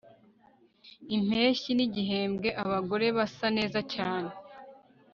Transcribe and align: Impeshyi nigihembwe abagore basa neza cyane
Impeshyi 1.15 1.71
nigihembwe 1.75 2.49
abagore 2.63 3.05
basa 3.17 3.47
neza 3.57 3.79
cyane 3.93 4.31